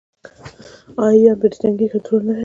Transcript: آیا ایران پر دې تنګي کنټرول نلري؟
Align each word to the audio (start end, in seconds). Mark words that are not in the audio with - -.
آیا 1.05 1.11
ایران 1.17 1.37
پر 1.39 1.47
دې 1.51 1.57
تنګي 1.61 1.87
کنټرول 1.93 2.21
نلري؟ 2.27 2.39